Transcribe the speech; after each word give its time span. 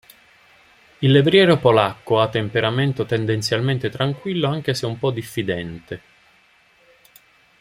Il 0.97 1.11
levriero 1.11 1.59
polacco 1.59 2.19
ha 2.21 2.27
temperamento 2.27 3.05
tendenzialmente 3.05 3.91
tranquillo 3.91 4.47
anche 4.47 4.73
se 4.73 4.87
un 4.87 4.97
po' 4.97 5.11
diffidente. 5.11 6.01